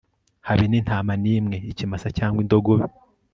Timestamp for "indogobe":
2.43-2.85